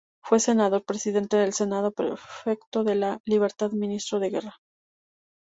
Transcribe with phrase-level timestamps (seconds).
[0.23, 4.55] Fue Senador, Presidente del Senado, Prefecto de La Libertad, Ministro de Guerra.